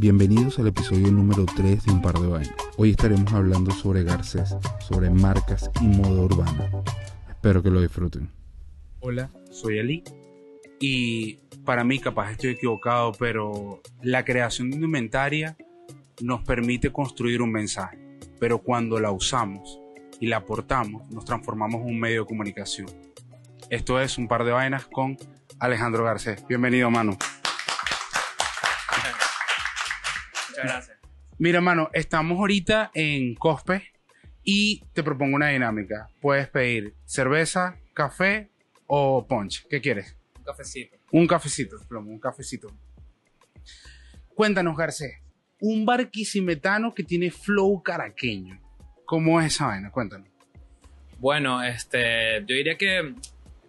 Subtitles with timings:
[0.00, 2.54] Bienvenidos al episodio número 3 de Un par de vainas.
[2.76, 6.70] Hoy estaremos hablando sobre Garcés, sobre marcas y moda urbana.
[7.28, 8.30] Espero que lo disfruten.
[9.00, 10.04] Hola, soy Ali.
[10.78, 15.56] Y para mí, capaz estoy equivocado, pero la creación de indumentaria
[16.20, 17.98] nos permite construir un mensaje.
[18.38, 19.80] Pero cuando la usamos
[20.20, 22.86] y la aportamos, nos transformamos en un medio de comunicación.
[23.68, 25.16] Esto es Un par de vainas con
[25.58, 26.46] Alejandro Garcés.
[26.46, 27.18] Bienvenido, mano.
[30.62, 30.98] Muchas gracias.
[31.38, 33.92] Mira, mano, estamos ahorita en Cospe
[34.42, 36.08] y te propongo una dinámica.
[36.20, 38.50] Puedes pedir cerveza, café
[38.86, 39.66] o punch.
[39.68, 40.16] ¿Qué quieres?
[40.36, 40.96] Un cafecito.
[41.12, 42.68] Un cafecito, plomo, un cafecito.
[44.34, 45.12] Cuéntanos, Garcés.
[45.60, 48.60] Un barquisimetano que tiene flow caraqueño.
[49.04, 49.90] ¿Cómo es esa vaina?
[49.90, 50.28] Cuéntanos.
[51.18, 53.14] Bueno, este, yo diría que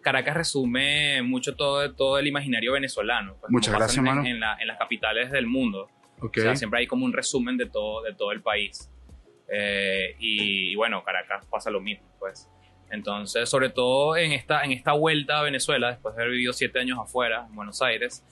[0.02, 3.36] Caracas resume mucho todo, todo el imaginario venezolano.
[3.40, 4.24] pues, Muchas gracias, en, mano.
[4.26, 5.90] En, la- en las capitales del mundo.
[6.22, 6.38] Ok.
[6.38, 8.90] O sea, siempre hay como un resumen de todo, de todo el país.
[9.48, 12.50] Eh, y, y bueno, Caracas pasa lo mismo, pues.
[12.92, 16.80] Entonces, sobre todo en esta, en esta vuelta a Venezuela, después de haber vivido siete
[16.80, 18.24] años afuera, en Buenos Aires,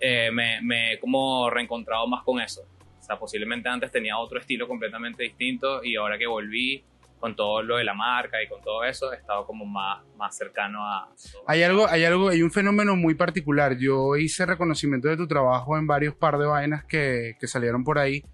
[0.00, 2.62] eh, me, me he como reencontrado más con eso.
[2.98, 6.82] O sea, posiblemente antes tenía otro estilo completamente distinto y ahora que volví
[7.18, 10.36] con todo lo de la marca y con todo eso, he estado como más, más
[10.36, 11.12] cercano a...
[11.46, 13.76] Hay algo, hay algo, hay un fenómeno muy particular.
[13.76, 17.98] Yo hice reconocimiento de tu trabajo en varios par de vainas que, que salieron por
[17.98, 18.24] ahí.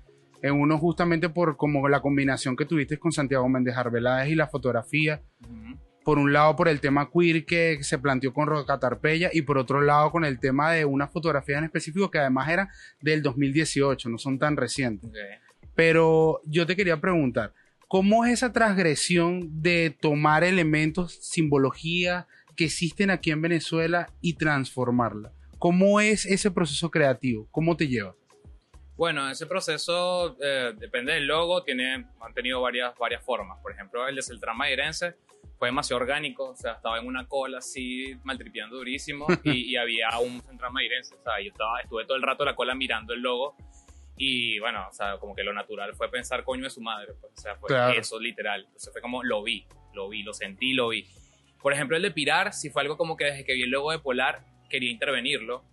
[0.43, 4.47] En uno justamente por como la combinación que tuviste con Santiago Méndez Arbeláez y la
[4.47, 5.23] fotografía.
[5.43, 5.79] Ujú.
[6.05, 9.81] Por un lado por el tema queer que se planteó con Rocatarpeya y por otro
[9.81, 12.69] lado con el tema de una fotografía en específico que además era
[13.01, 15.09] del 2018, no son tan recientes.
[15.09, 15.17] Ok.
[15.75, 17.53] Pero yo te quería preguntar,
[17.89, 22.27] ¿cómo es esa transgresión de tomar elementos, simbología
[22.57, 25.33] que existen aquí en Venezuela y transformarla?
[25.59, 27.49] ¿Cómo es ese proceso creativo?
[27.51, 28.15] ¿Cómo te lleva?
[28.97, 33.59] Bueno, ese proceso eh, depende del logo, tiene, han tenido varias, varias formas.
[33.61, 35.17] Por ejemplo, el de Celtrán Mairense
[35.59, 40.17] fue demasiado orgánico, o sea, estaba en una cola así, maltripeando durísimo, y, y había
[40.21, 43.15] un Celtrán Mairense, o sea, yo estaba, estuve todo el rato en la cola mirando
[43.15, 43.57] el logo,
[44.17, 47.33] y bueno, o sea, como que lo natural fue pensar coño de su madre, pues,
[47.37, 47.99] o sea, fue Claro.
[47.99, 48.63] eso, literal.
[48.65, 51.07] Entonces fue como, lo vi, lo vi, lo sentí, lo vi.
[51.61, 53.91] Por ejemplo, el de Pirar, sí fue algo como que desde que vi el logo
[53.91, 55.65] de Polar, quería intervenirlo,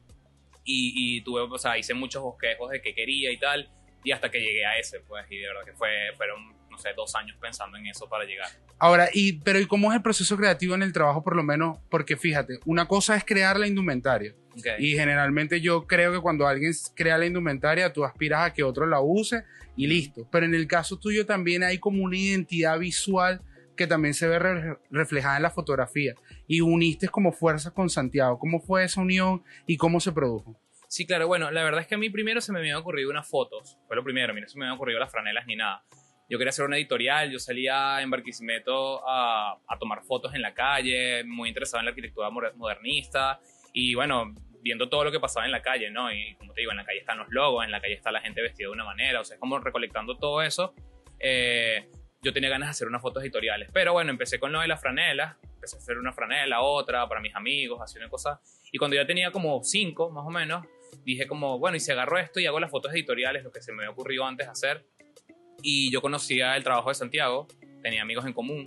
[0.63, 3.69] y, y tuve, o sea, hice muchos bosquejos de qué quería y tal,
[4.03, 6.89] y hasta que llegué a ese, pues, y de verdad que fue, fueron, no sé,
[6.95, 8.47] dos años pensando en eso para llegar.
[8.79, 11.77] Ahora, y, pero ¿y cómo es el proceso creativo en el trabajo por lo menos?
[11.89, 14.33] Porque fíjate, una cosa es crear la indumentaria.
[14.53, 14.65] Ok.
[14.79, 18.85] Y generalmente yo creo que cuando alguien crea la indumentaria, tú aspiras a que otro
[18.87, 19.43] la use
[19.75, 20.27] y listo.
[20.31, 23.41] Pero en el caso tuyo también hay como una identidad visual
[23.77, 26.13] que también se ve re- reflejada en la fotografía.
[26.47, 28.37] Y uniste como fuerzas con Santiago.
[28.39, 30.59] ¿Cómo fue esa unión y cómo se produjo?
[30.89, 33.25] Sí, claro, bueno, la verdad es que a mí primero se me habían ocurrido unas
[33.25, 35.85] fotos, fue lo primero, a mí no se me habían ocurrido las franelas ni nada.
[36.31, 40.53] Yo quería hacer una editorial, yo salía en Barquisimeto a, a tomar fotos en la
[40.53, 43.41] calle, muy interesado en la arquitectura moder- modernista
[43.73, 46.09] y bueno, viendo todo lo que pasaba en la calle, ¿no?
[46.09, 48.21] Y como te digo, en la calle están los logos, en la calle está la
[48.21, 50.73] gente vestida de una manera, o sea, es como recolectando todo eso.
[51.19, 51.89] Eh,
[52.21, 54.79] yo tenía ganas de hacer unas fotos editoriales, pero bueno, empecé con lo de las
[54.79, 58.39] franelas, empecé a hacer una franela, otra para mis amigos, así una cosa.
[58.71, 60.65] Y cuando ya tenía como cinco, más o menos,
[61.03, 63.73] dije como, bueno, y si agarro esto y hago las fotos editoriales, lo que se
[63.73, 64.85] me había ocurrido antes hacer,
[65.63, 67.47] y yo conocía el trabajo de Santiago,
[67.81, 68.65] tenía amigos en común,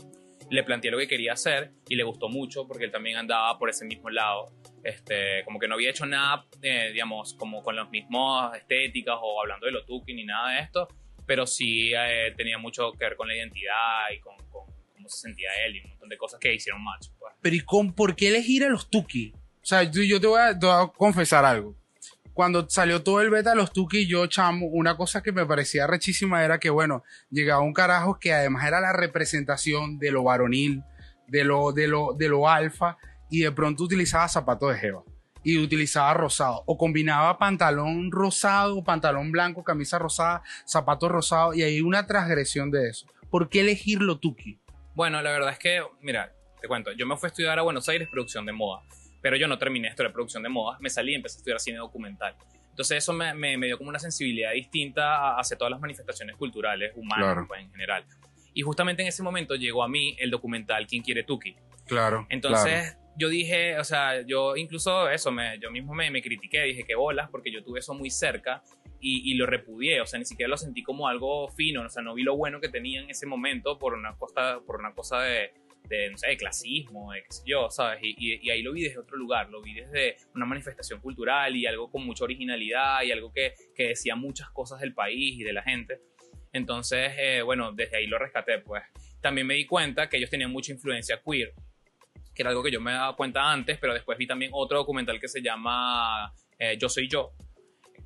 [0.50, 3.70] le planteé lo que quería hacer y le gustó mucho porque él también andaba por
[3.70, 7.90] ese mismo lado, este, como que no había hecho nada, eh, digamos, como con las
[7.90, 10.88] mismas estéticas o hablando de lo tuki ni nada de esto,
[11.26, 15.22] pero sí eh, tenía mucho que ver con la identidad y con, con cómo se
[15.28, 17.08] sentía él y un montón de cosas que hicieron match.
[17.18, 17.34] Pues.
[17.40, 19.32] Pero ¿y con, por qué elegir a los Tuki?
[19.34, 20.58] O sea, yo, te voy a
[20.94, 21.74] confesar algo.
[22.34, 25.86] Cuando salió todo el beta de los Tuki, yo chamo, una cosa que me parecía
[25.86, 30.82] rechísima era que, bueno, llegaba un carajo que además era la representación de lo varonil,
[31.28, 32.98] de lo, de lo, de lo alfa,
[33.30, 35.04] y de pronto utilizaba zapatos de jeva.
[35.44, 36.64] Y utilizaba rosado.
[36.66, 42.88] O combinaba pantalón rosado, pantalón blanco, camisa rosada, zapatos rosados, y hay una transgresión de
[42.88, 43.06] eso.
[43.30, 44.58] ¿Por qué elegir lo Tuki?
[44.96, 47.88] Bueno, la verdad es que, mira, te cuento, yo me fui a estudiar a Buenos
[47.88, 48.82] Aires producción de moda,
[49.24, 51.58] pero yo no terminé esto de producción de moda, me salí y empecé a estudiar
[51.58, 52.34] cine documental.
[52.68, 56.92] Entonces eso me, me- me dio como una sensibilidad distinta hacia todas las manifestaciones culturales
[56.94, 57.46] humanas Claro.
[57.48, 58.04] pues, en general.
[58.52, 61.56] Y justamente en ese momento llegó a mí el documental ¿Quién quiere Tuki?
[61.86, 62.26] Claro.
[62.28, 66.84] Entonces yo dije, o sea, yo incluso eso, me, yo mismo me, me critiqué, dije
[66.84, 68.62] que bolas, porque yo tuve eso muy cerca
[69.00, 72.02] y, y lo repudié, o sea, ni siquiera lo sentí como algo fino, o sea,
[72.02, 75.20] no vi lo bueno que tenía en ese momento por una cosa, por una cosa
[75.20, 75.52] de,
[75.88, 78.00] de, no sé, de clasismo, de qué sé yo, ¿sabes?
[78.02, 81.54] Y, y, y, ahí lo vi desde otro lugar, lo vi desde una manifestación cultural
[81.56, 85.42] y algo con mucha originalidad y algo que, que decía muchas cosas del país y
[85.42, 86.00] de la gente.
[86.52, 88.82] Entonces, eh, bueno, desde ahí lo rescaté, pues.
[89.20, 91.52] También me di cuenta que ellos tenían mucha influencia queer,
[92.34, 95.20] que era algo que yo me daba cuenta antes, pero después vi también otro documental
[95.20, 97.32] que se llama eh, Yo Soy Yo,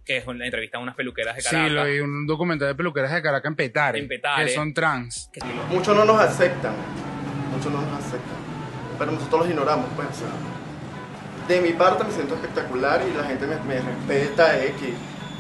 [0.05, 1.69] que es una entrevista a unas peluqueras de Caracas.
[1.69, 3.99] Sí, lo vi, un documental de peluqueras de Caracas en Petare.
[3.99, 4.47] En Petare.
[4.47, 5.31] Que son trans.
[5.33, 5.41] Que-
[5.71, 6.75] Muchos no nos aceptan,
[7.59, 8.37] muchos no nos aceptan,
[8.99, 10.29] pero nosotros los ignoramos, pues, o sea,
[11.49, 14.89] de mi parte me siento espectacular y la gente me, me respeta, X,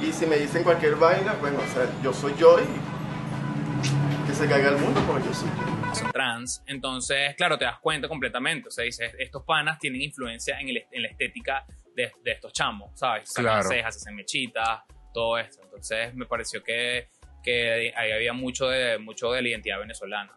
[0.02, 4.46] y si me dicen cualquier vaina, bueno, o sea, yo soy yo y que se
[4.48, 5.94] caiga el mundo porque yo soy yo.
[5.94, 6.62] son trans.
[6.66, 8.68] Entonces, claro, te das cuenta completamente.
[8.68, 11.64] O sea, dices, estos panas tienen influencia en, el- en la estética
[11.96, 13.28] de, de estos chamos, ¿sabes?
[13.32, 13.68] Sacan Claro.
[13.68, 14.80] cejas, hacen mechitas,
[15.14, 15.62] todo esto.
[15.64, 17.08] Entonces, me pareció que,
[17.42, 20.32] que ahí había mucho de, mucho de la identidad venezolana.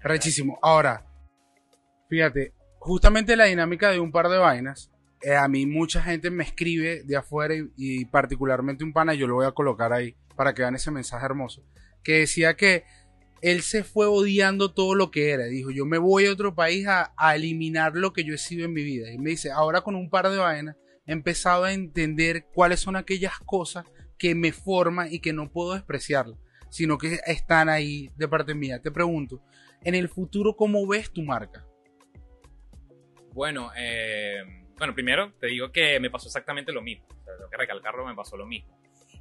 [0.00, 0.58] Rechísimo.
[0.62, 1.04] Ahora,
[2.08, 4.90] fíjate, justamente la dinámica de un par de vainas.
[5.22, 9.34] eh, a mí mucha gente me escribe de afuera y, particularmente un pana, yo lo
[9.34, 11.64] voy a colocar ahí para que vean ese mensaje hermoso,
[12.04, 12.84] que decía que
[13.42, 15.44] él se fue odiando todo lo que era.
[15.46, 18.64] Dijo, yo me voy a otro país a, a eliminar lo que yo he sido
[18.64, 19.10] en mi vida.
[19.12, 20.76] Y me dice, ahora con un par de vainas
[21.06, 23.84] he empezado a entender cuáles son aquellas cosas
[24.18, 26.38] que me forman y que no puedo despreciarlas,
[26.70, 28.80] sino que están ahí de parte mía.
[28.80, 29.40] Te pregunto,
[29.82, 31.64] en el futuro, ¿cómo ves tu marca?
[33.38, 34.42] Bueno, eh,
[34.78, 37.06] bueno, primero te digo que me pasó exactamente lo mismo.
[37.08, 38.76] O sea, tengo que recalcarlo, me pasó lo mismo.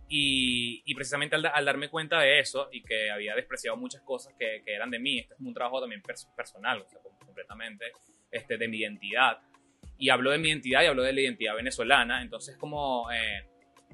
[0.09, 4.33] Y, y precisamente al, al darme cuenta de eso y que había despreciado muchas cosas
[4.39, 7.91] que, que eran de mí, este es un trabajo también pers- personal, o sea, completamente
[8.31, 9.37] este, de mi identidad.
[9.99, 13.47] Y hablo de mi identidad y hablo de la identidad venezolana, entonces como eh,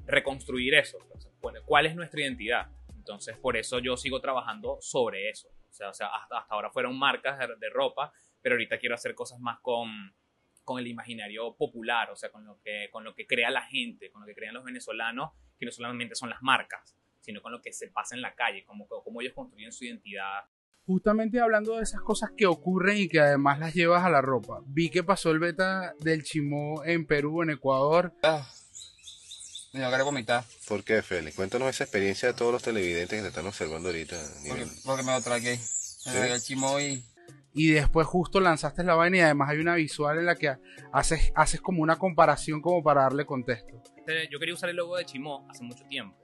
[0.06, 0.96] reconstruir eso,
[1.38, 2.68] ¿cuál- ¿cuál es nuestra identidad?
[2.96, 5.48] Entonces por eso yo sigo trabajando sobre eso.
[5.68, 8.10] O sea, o sea hasta, hasta ahora fueron marcas de, de ropa,
[8.44, 10.14] pero ahorita quiero hacer cosas más con,
[10.64, 14.10] con el imaginario popular, o sea, con lo, que, con lo que crea la gente,
[14.10, 17.62] con lo que crean los venezolanos, que no solamente son las marcas, sino con lo
[17.62, 20.44] que se pasa en la calle, como, como ellos construyen su identidad.
[20.84, 24.60] Justamente hablando de esas cosas que ocurren y que además las llevas a la ropa.
[24.66, 28.12] Vi que pasó el beta del chimó en Perú, en Ecuador.
[28.22, 28.46] Ah,
[29.72, 30.44] me ganas de vomitar.
[30.68, 31.34] ¿Por qué, Félix?
[31.34, 34.20] Cuéntanos esa experiencia de todos los televidentes que te están observando ahorita.
[34.46, 35.58] Porque, porque me lo tragué.
[36.04, 37.02] Me tragué el chimo y
[37.56, 40.56] Y después justo lanzaste la vaina y además hay una visual en la que
[40.92, 43.80] haces, haces como una comparación como para darle contexto.
[43.96, 46.18] Este, Yo quería usar el logo de Chimó hace mucho tiempo,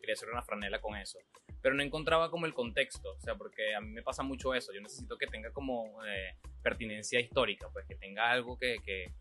[0.00, 1.18] quería hacer una franela con eso,
[1.60, 4.72] pero no encontraba como el contexto, o sea, porque a mí me pasa mucho eso,
[4.72, 9.12] yo necesito que tenga como eh, pertinencia histórica, pues que tenga algo que, que...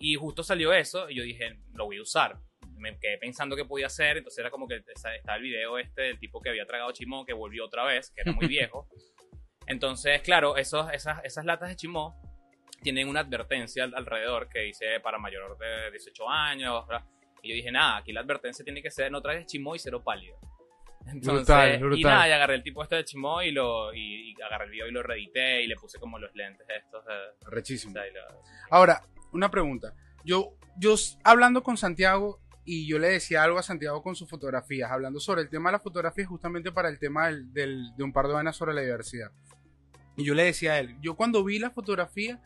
[0.00, 2.36] Y justo salió eso y yo dije, lo voy a usar.
[2.76, 6.18] Me quedé pensando qué podía hacer, entonces era como que estaba el video este del
[6.18, 8.88] tipo que había tragado chimó, que volvió otra vez, que era muy viejo.
[9.66, 12.16] Entonces, claro, esos, esas, esas latas de chimó
[12.82, 16.86] tienen una advertencia al- alrededor que dice para mayor de 18 años.
[16.88, 17.04] ¿verdad?
[17.42, 20.02] Y yo dije, nada, aquí la advertencia tiene que ser no traes chimó y cero
[20.04, 20.36] pálido.
[21.06, 22.02] Entonces, Brutal, Y brutal.
[22.12, 24.86] nada, y agarré el tipo este de chimó y, lo, y, y agarré el video
[24.88, 27.04] y lo reedité y le puse como los lentes estos.
[27.06, 27.92] de- Rechísimo.
[27.98, 28.12] y
[28.70, 29.94] Ahora, una pregunta.
[30.24, 30.94] Yo, yo
[31.24, 35.42] hablando con Santiago y yo le decía algo a Santiago con sus fotografías, hablando sobre
[35.42, 38.34] el tema de la fotografía, justamente para el tema del, del- de un par de
[38.34, 39.30] vainas sobre la diversidad.
[40.16, 42.40] Y yo le decía a él, yo cuando vi la fotografía,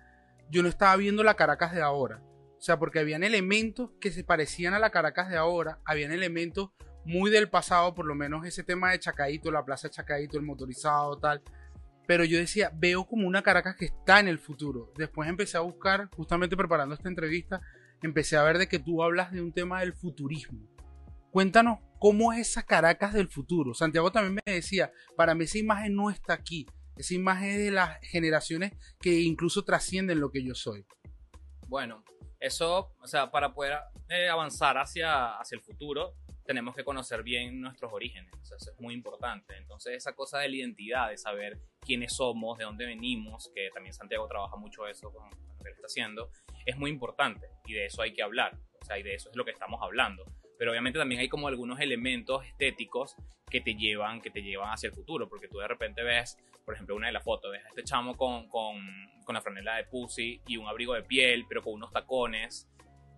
[0.51, 2.23] yo no estaba viendo la Caracas de ahora.
[2.59, 6.71] O sea, porque habían elementos que se parecían a la Caracas de ahora, habían elementos
[7.05, 11.19] muy del pasado, por lo menos ese tema de Chacaito, la plaza Chacaito, el motorizado,
[11.19, 11.43] tal.
[12.07, 14.93] Pero yo decía, veo como una Caracas que está en el futuro.
[14.97, 17.61] Después empecé a buscar, justamente preparando esta entrevista,
[18.07, 20.67] empecé a ver de que tú hablas de un tema del futurismo.
[21.31, 23.75] Cuéntanos cómo es esa Caracas del futuro.
[23.75, 26.67] Santiago también me decía, para mí esa imagen no está aquí.
[26.97, 30.87] Esa imagen es de las generaciones que incluso trascienden lo que yo soy.
[31.69, 32.03] Bueno,
[32.41, 33.75] eso, o sea, para poder
[34.09, 36.15] eh, avanzar hacia, hacia el futuro,
[36.47, 38.33] tenemos que conocer bien nuestros orígenes.
[38.41, 39.57] O sea, eso es muy importante.
[39.57, 43.93] Entonces, esa cosa de la identidad, de saber quiénes somos, de dónde venimos, que también
[43.93, 46.31] Santiago trabaja mucho eso con, lo que está haciendo,
[46.65, 47.49] es muy importante.
[47.67, 48.59] Y de eso hay que hablar.
[48.81, 50.25] O sea, y de eso es lo que estamos hablando.
[50.59, 53.15] Pero obviamente también hay como algunos elementos estéticos
[53.51, 55.29] que te llevan, que te llevan hacia el futuro.
[55.29, 58.17] Porque tú de repente ves, por ejemplo, una de las fotos, ves a este chamo
[58.17, 58.79] con, con,
[59.25, 62.69] con la franela de Pussy y un abrigo de piel, pero con unos tacones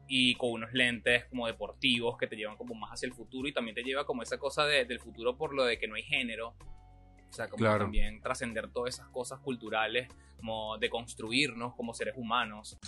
[0.08, 3.52] y con unos lentes como deportivos que te llevan como más hacia el futuro y
[3.52, 6.02] también te lleva como esa cosa de- del futuro por lo de que no hay
[6.02, 6.54] género.
[7.28, 7.84] O sea, como Claro.
[7.84, 12.78] también trascender todas esas cosas culturales, como de construirnos como seres humanos.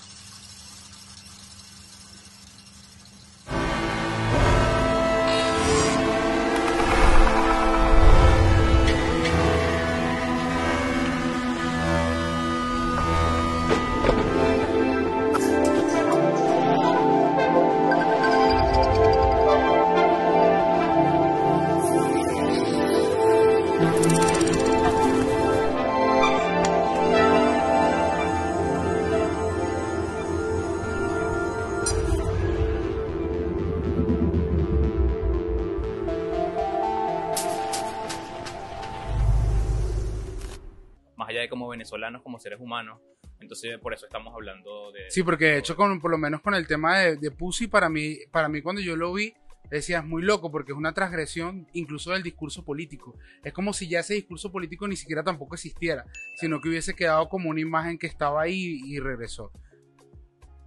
[41.90, 43.00] Venezolanos, como seres humanos.
[43.40, 45.10] Entonces, por eso estamos hablando de...
[45.10, 47.88] Sí, porque de hecho, con, por lo menos con el tema de, de Pussy, para
[47.88, 49.34] mí, para mí cuando yo lo vi,
[49.70, 53.16] decía, es muy loco porque es una transgresión incluso del discurso político.
[53.42, 56.04] Es como si ya ese discurso político ni siquiera tampoco existiera,
[56.36, 59.52] sino que hubiese quedado como una imagen que estaba ahí y regresó.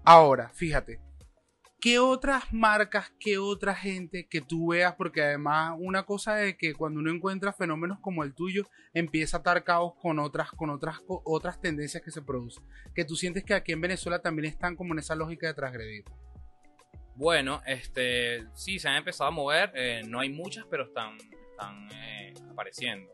[0.03, 1.00] Ahora, fíjate,
[1.84, 4.96] ¿qué otras marcas, qué otra gente que tú veas?
[4.96, 8.63] Porque además una cosa de que cuando uno encuentra fenómenos como el tuyo,
[8.94, 12.63] empieza a atar caos con otras, con otras, otras tendencias que se producen.
[12.96, 16.06] Que tú sientes que aquí en Venezuela también están como en esa lógica de transgredir.
[17.16, 19.74] Bueno, este, sí, se han empezado a mover.
[19.75, 21.18] eh, no hay muchas, pero están,
[21.52, 23.12] están eh, apareciendo.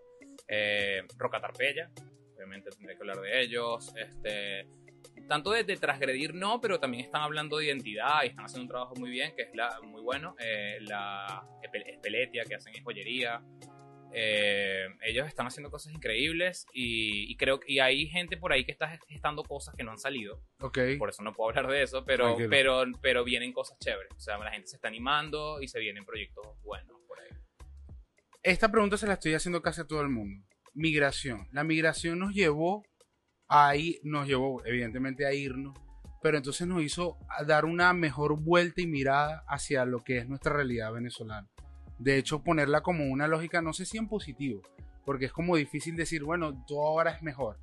[0.48, 1.90] Eh, Roca Tarpeya,
[2.36, 3.92] obviamente tendré que hablar de ellos.
[3.96, 4.68] Este,
[5.30, 8.68] tanto de, de transgredir no, pero también están hablando de identidad y están haciendo un
[8.70, 10.36] trabajo muy bien, que es la, muy bueno.
[10.40, 13.42] Eh, la Espe- Espeletia, que hacen en joyería.
[14.12, 18.66] Eh, ellos están haciendo cosas increíbles y, y creo que y hay gente por ahí
[18.66, 20.80] que está gestando cosas que no han salido Ok.
[20.98, 22.50] por eso no puedo hablar de eso, pero, Tranquilo.
[22.50, 24.12] pero, pero vienen cosas chéveres.
[24.16, 27.28] O sea, la gente se está animando y se vienen proyectos buenos por ahí.
[28.42, 30.44] Esta pregunta se la estoy haciendo casi a todo el mundo.
[30.74, 31.48] Migración.
[31.52, 32.84] La migración nos llevó
[33.50, 35.78] a ir, nos llevó evidentemente a irnos,
[36.22, 40.54] pero entonces nos hizo dar una mejor vuelta y mirada hacia lo que es nuestra
[40.54, 41.50] realidad venezolana.
[41.98, 44.62] De hecho, ponerla como una lógica, no sé si en positivo,
[45.06, 47.60] porque es como difícil decir, bueno, todo ahora es mejor,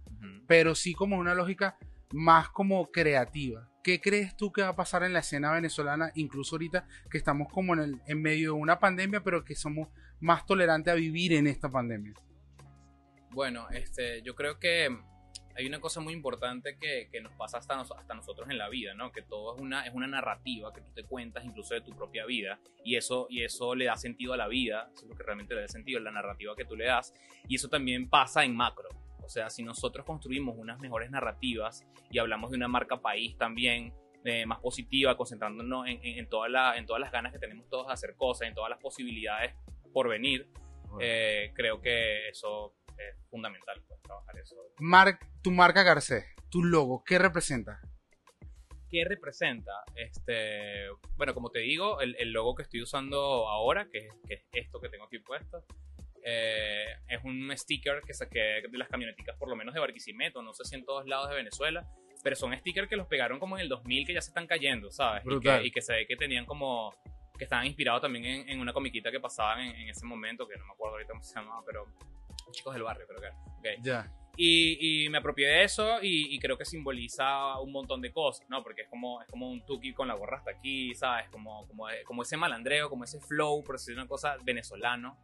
[0.46, 1.78] pero sí como una lógica
[2.12, 3.70] más como creativa.
[3.82, 7.48] ¿Qué crees tú que va a pasar en la escena venezolana, incluso ahorita que estamos
[7.52, 9.88] como en, el, en medio de una pandemia, pero que somos
[10.18, 12.14] más tolerantes a vivir en esta pandemia?
[13.30, 14.88] Bueno, este, yo creo que
[15.56, 18.68] hay una cosa muy importante que, que nos pasa hasta, nos- hasta nosotros en la
[18.68, 19.10] vida, ¿no?
[19.12, 22.26] Que todo es una, es una narrativa que tú te cuentas incluso de tu propia
[22.26, 25.22] vida y eso, y eso le da sentido a la vida, eso es lo que
[25.22, 27.14] realmente le da sentido, la narrativa que tú le das
[27.48, 28.88] y eso también pasa en macro.
[29.22, 33.92] O sea, si nosotros construimos unas mejores narrativas y hablamos de una marca país también
[34.24, 37.68] eh, más positiva, concentrándonos en, en, en toda la- en todas las ganas que tenemos
[37.68, 39.54] todos de hacer cosas, en todas las posibilidades
[39.92, 40.48] por venir,
[41.00, 44.56] eh, creo que eso es fundamental, pues, trabajar eso.
[44.78, 47.80] Mar- tu marca Garcés, tu logo, ¿qué representa?
[48.88, 49.72] ¿Qué representa?
[49.96, 50.86] Este,
[51.16, 54.44] bueno, como te digo, el, el logo que estoy usando ahora, que, es- que es
[54.52, 55.64] esto que tengo aquí puesto,
[56.24, 60.52] eh, es un sticker que saqué de las camioneticas, por lo menos de Barquisimeto, no
[60.54, 61.86] sé si en todos lados de Venezuela,
[62.22, 64.90] pero son stickers que los pegaron como en el 2000 que ya se están cayendo,
[64.90, 65.22] ¿sabes?
[65.24, 66.92] Y que, y que se ve que tenían como,
[67.38, 70.56] que estaban inspirados también en, en una comiquita que pasaban en, en ese momento, que
[70.56, 71.86] no me acuerdo ahorita cómo se llamaba, pero
[72.52, 73.36] Chicos del Barrio creo que era.
[73.76, 73.82] Ok.
[73.82, 74.12] Ya.
[74.38, 78.46] Y, y me apropié de eso y, y creo que simboliza un montón de cosas,
[78.50, 78.62] ¿no?
[78.62, 81.28] Porque es como, es como un tuki con la gorra hasta aquí, ¿sabes?
[81.30, 85.18] Como, como, como ese malandreo, como ese flow, por decir una cosa, venezolano.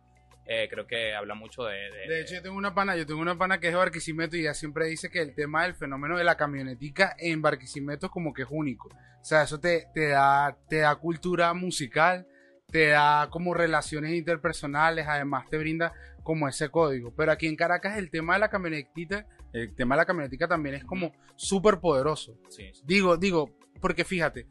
[0.47, 1.77] Eh, creo que habla mucho de...
[1.91, 4.37] de- De hecho, yo tengo una pana, yo tengo una pana que es de Barquisimeto
[4.37, 8.13] y ella siempre dice que el tema del fenómeno de la camionetica en Barquisimeto es
[8.13, 8.89] como que es único.
[8.89, 12.27] O sea, eso te, te, da, te da cultura musical,
[12.73, 15.93] te da como relaciones interpersonales, además te brinda
[16.25, 17.15] como ese código.
[17.15, 20.75] Pero aquí en Caracas el tema de la camionetita, el tema de la camionetica también
[20.75, 22.37] es como súper poderoso.
[22.49, 22.83] sí, sí.
[22.85, 24.47] Digo, digo, porque fíjate,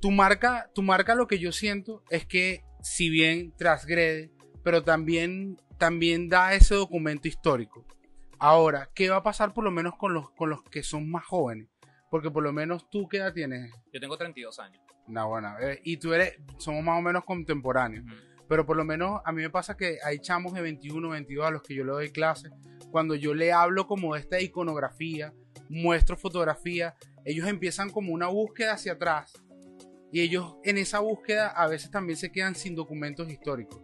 [0.00, 4.32] tu marca, tu marca lo que yo siento es que si bien transgrede,
[4.64, 7.86] pero también, también da ese documento histórico.
[8.38, 11.24] Ahora, ¿qué va a pasar por lo menos con los, con los que son más
[11.26, 11.68] jóvenes?
[12.10, 13.70] Porque por lo menos tú, ¿qué edad tienes?
[13.92, 14.87] Yo tengo 32 años.
[15.08, 18.04] No, bueno, eh, y tú eres, somos más o menos contemporáneos.
[18.04, 18.14] Ujú.
[18.48, 21.50] Pero por lo menos a mí me pasa que hay chamos de 21, 22 a
[21.50, 22.50] los que yo le doy clases.
[22.90, 25.34] Cuando yo le hablo como de esta iconografía,
[25.68, 29.32] muestro fotografía, ellos empiezan como una búsqueda hacia atrás.
[30.10, 33.82] Y ellos en esa búsqueda a veces también se quedan sin documentos históricos.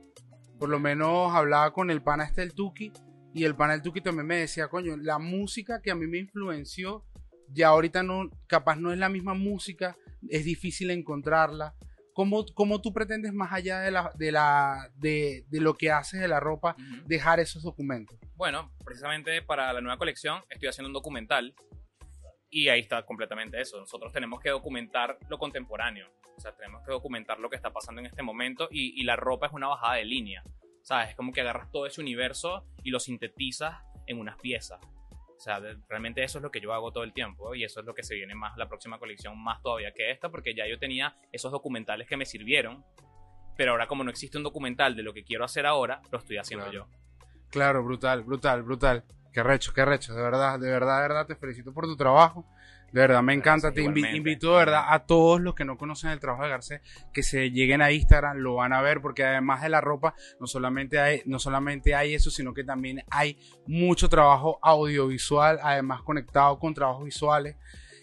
[0.58, 2.90] Por lo menos hablaba con el pana este el Tuki
[3.34, 6.18] y el pana el Tuki también me decía, coño, la música que a mí me
[6.18, 7.04] influenció
[7.48, 9.96] ya ahorita no, capaz no es la misma música,
[10.28, 11.74] es difícil encontrarla.
[12.14, 16.20] ¿Cómo, cómo tú pretendes más allá de, la, de, la, de, de lo que haces
[16.20, 18.16] de la ropa dejar esos documentos?
[18.36, 21.54] Bueno, precisamente para la nueva colección estoy haciendo un documental
[22.50, 23.80] y ahí está completamente eso.
[23.80, 28.00] Nosotros tenemos que documentar lo contemporáneo, o sea, tenemos que documentar lo que está pasando
[28.00, 30.44] en este momento y, y la ropa es una bajada de línea,
[30.82, 31.10] ¿sabes?
[31.10, 34.80] Es como que agarras todo ese universo y lo sintetizas en unas piezas.
[35.36, 37.86] O sea, realmente eso es lo que yo hago todo el tiempo y eso es
[37.86, 40.78] lo que se viene más la próxima colección, más todavía que esta, porque ya yo
[40.78, 42.84] tenía esos documentales que me sirvieron,
[43.56, 46.38] pero ahora como no existe un documental de lo que quiero hacer ahora, lo estoy
[46.38, 46.88] haciendo Claro.
[46.88, 47.04] yo.
[47.50, 49.04] Claro, brutal, brutal, brutal.
[49.34, 52.46] Qué recho, qué recho, de verdad, de verdad, de verdad, te felicito por tu trabajo.
[52.92, 53.72] De verdad, me encanta.
[53.72, 54.16] Te invi- Igualmente.
[54.16, 56.80] invito de verdad a todos los que no conocen el trabajo de Garcés
[57.12, 60.46] que se lleguen a Instagram, lo van a ver, porque además de la ropa, no
[60.46, 63.36] solamente hay, no solamente hay eso, sino que también hay
[63.66, 67.56] mucho trabajo audiovisual, además conectado con trabajos visuales.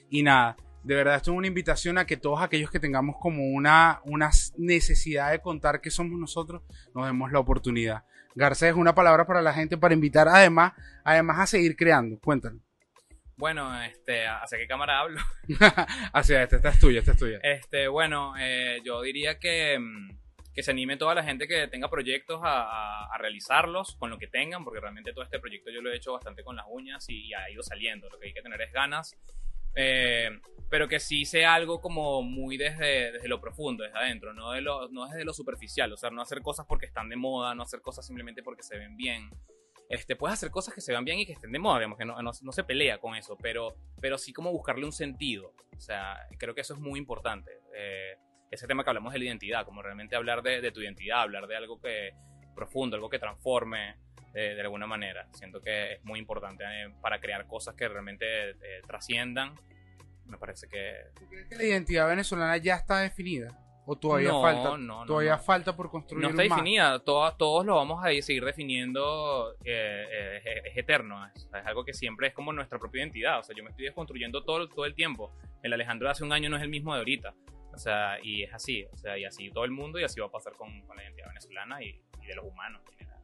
[0.10, 3.44] Y nada, de verdad, esto es una invitación a que todos aquellos que tengamos como
[3.50, 6.64] una, una necesidad de contar que somos nosotros,
[6.96, 8.04] nos demos la oportunidad.
[8.36, 10.74] Garcés es una palabra para la gente para invitar además,
[11.04, 12.18] además a seguir creando.
[12.20, 12.62] Cuéntanos.
[13.36, 15.20] Bueno, este, ¿hacia qué cámara hablo?
[16.14, 17.40] Hacia esta, esta es tuya, esta es tuya.
[17.42, 20.18] Este, bueno, eh, yo diría que, mm,
[20.54, 24.18] que se anime toda la gente que tenga proyectos a, a- a realizarlos con lo
[24.20, 27.04] que tengan, porque realmente todo este proyecto yo lo he hecho bastante con las uñas
[27.10, 28.10] y, ha ido saliendo.
[28.10, 29.18] Lo que hay que tener es ganas,
[29.76, 30.30] eh,
[30.70, 34.62] pero que sí sea algo como muy desde, desde lo profundo, desde adentro, no, de
[34.62, 35.92] lo, no desde lo superficial.
[35.92, 38.78] O sea, no hacer cosas porque están de moda, no hacer cosas simplemente porque se
[38.78, 39.30] ven bien.
[39.90, 42.06] Este, puedes hacer cosas que se vean bien y que estén de moda, digamos, que
[42.06, 45.54] no, no- no se pelea con eso, pero, pero sí como buscarle un sentido.
[45.76, 47.52] O sea, creo que eso es muy importante.
[47.76, 48.16] Eh,
[48.50, 51.48] ese tema que hablamos de la identidad, como realmente hablar de, de tu identidad, hablar
[51.48, 52.12] de algo que
[52.56, 53.96] profundo, algo que transforme
[54.34, 55.28] eh, de alguna manera.
[55.34, 59.54] Siento que es muy importante eh, para crear cosas que realmente eh, trasciendan.
[60.26, 63.58] Me parece que ¿Tú crees que la identidad venezolana ya está definida?
[63.86, 64.70] ¿O todavía No, falta?
[64.70, 65.40] no, no, todavía no.
[65.42, 66.50] falta por construir no está más?
[66.50, 67.00] definida.
[67.00, 69.54] Todos, todos lo vamos a seguir definiendo.
[69.66, 71.26] eh, eh, es, es eterno.
[71.36, 73.40] Es, es algo que siempre es como nuestra propia identidad.
[73.40, 75.34] O sea, yo me estoy desconstruyendo todo, todo el tiempo.
[75.64, 77.34] El Alejandro de hace un año no es el mismo de ahorita.
[77.74, 78.86] O sea, y es así.
[78.94, 81.04] O sea, y así todo el mundo y así va a pasar con, con la
[81.04, 82.84] identidad venezolana y, y de los humanos.
[82.92, 83.21] en general.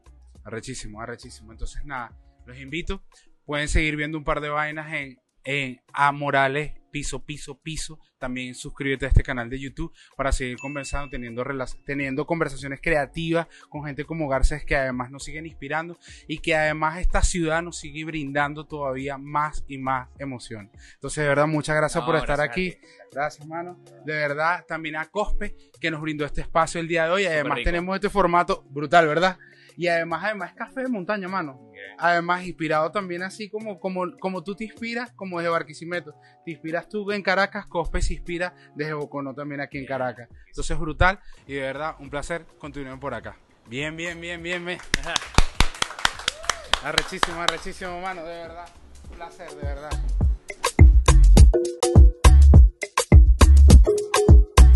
[0.47, 1.51] Arrechísimo, arrechísimo.
[1.51, 3.03] Entonces, nada, los invito.
[3.45, 7.99] Pueden seguir viendo un par de vainas en, en A Morales, piso, piso, piso.
[8.17, 11.43] También suscríbete a este canal de YouTube para seguir conversando, teniendo,
[11.85, 15.97] teniendo conversaciones creativas con gente como Garcés que además nos siguen inspirando
[16.29, 20.71] y que además esta ciudad nos sigue brindando todavía más y más emoción.
[20.93, 22.77] Entonces, de verdad, muchas gracias No, por estar gracias aquí.
[23.11, 23.83] Gracias, hermano.
[24.05, 27.25] De verdad, también a Cospe, que nos brindó este espacio el día de hoy.
[27.25, 29.37] Además, tenemos este formato brutal, ¿verdad?
[29.77, 31.71] Y además, además es café de montaña, mano.
[31.99, 36.15] Además, inspirado también así como, como, como tú te inspiras, como desde Barquisimeto.
[36.43, 40.29] Te inspiras tú en Caracas, Cospe se inspira desde Bocono también aquí en Caracas.
[40.47, 41.19] Entonces, brutal.
[41.45, 42.43] Y de verdad, un placer.
[42.57, 43.37] Continúen por acá.
[43.67, 44.79] Bien, bien, bien, bien, bien.
[46.83, 48.23] Arrechísimo, arrechísimo, mano.
[48.23, 48.67] De verdad.
[49.09, 49.91] Un placer, de verdad.